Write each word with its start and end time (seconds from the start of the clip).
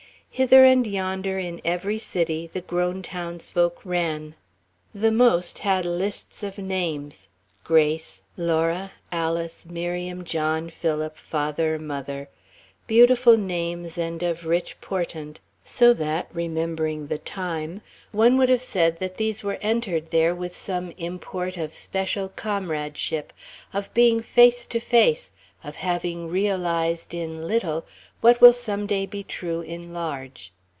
Hither 0.33 0.63
and 0.63 0.87
yonder 0.87 1.37
in 1.39 1.59
every 1.65 1.99
city 1.99 2.47
the 2.51 2.61
grown 2.61 3.01
townsfolk 3.01 3.81
ran. 3.83 4.35
The 4.95 5.11
most 5.11 5.59
had 5.59 5.83
lists 5.83 6.41
of 6.41 6.57
names, 6.57 7.27
Grace, 7.65 8.21
Margaret, 8.37 8.47
Laura, 8.47 8.91
Alice, 9.11 9.65
Miriam, 9.65 10.23
John, 10.23 10.69
Philip, 10.69 11.17
Father, 11.17 11.77
Mother, 11.77 12.29
beautiful 12.87 13.35
names 13.35 13.97
and 13.97 14.23
of 14.23 14.45
rich 14.45 14.79
portent, 14.79 15.41
so 15.65 15.93
that, 15.95 16.29
remembering 16.31 17.07
the 17.07 17.19
time, 17.19 17.81
one 18.13 18.37
would 18.37 18.47
have 18.49 18.61
said 18.63 18.99
that 18.99 19.17
these 19.17 19.43
were 19.43 19.59
entered 19.61 20.11
there 20.11 20.33
with 20.33 20.55
some 20.55 20.91
import 20.97 21.57
of 21.57 21.73
special 21.73 22.29
comradeship, 22.29 23.33
of 23.73 23.93
being 23.93 24.21
face 24.21 24.65
to 24.67 24.79
face, 24.79 25.33
of 25.63 25.75
having 25.75 26.27
realized 26.29 27.13
in 27.13 27.45
little 27.45 27.85
what 28.19 28.39
will 28.41 28.53
some 28.53 28.85
day 28.87 29.03
be 29.05 29.23
true 29.23 29.61
in 29.61 29.93
large. 29.93 30.51